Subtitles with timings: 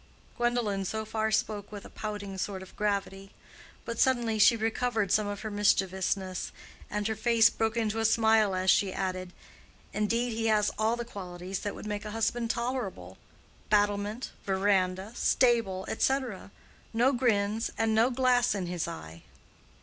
[0.35, 3.33] Gwendolen so far spoke with a pouting sort of gravity;
[3.85, 6.51] but suddenly she recovered some of her mischievousness,
[6.89, 11.59] and her face broke into a smile as she added—"Indeed he has all the qualities
[11.59, 16.49] that would make a husband tolerable—battlement, veranda, stable, etc.,
[16.93, 19.21] no grins and no glass in his eye."